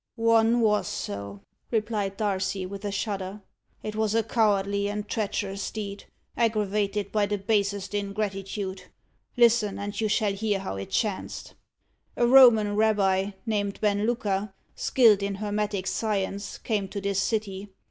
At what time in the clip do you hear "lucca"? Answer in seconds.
14.07-14.51